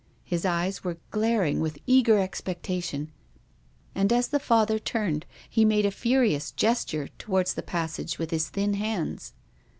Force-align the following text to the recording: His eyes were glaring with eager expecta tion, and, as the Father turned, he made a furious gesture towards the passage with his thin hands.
His 0.23 0.45
eyes 0.45 0.83
were 0.83 0.97
glaring 1.11 1.59
with 1.59 1.77
eager 1.85 2.15
expecta 2.15 2.83
tion, 2.83 3.11
and, 3.93 4.11
as 4.11 4.29
the 4.29 4.39
Father 4.39 4.79
turned, 4.79 5.27
he 5.47 5.63
made 5.63 5.85
a 5.85 5.91
furious 5.91 6.49
gesture 6.49 7.09
towards 7.19 7.53
the 7.53 7.61
passage 7.61 8.17
with 8.17 8.31
his 8.31 8.49
thin 8.49 8.73
hands. 8.73 9.33